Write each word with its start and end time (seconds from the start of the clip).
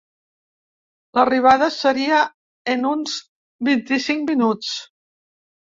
L'arribada 1.17 1.69
seria 1.77 2.23
en 2.75 2.89
uns 2.95 3.21
vint-i-cinc 3.71 4.29
minuts. 4.33 4.77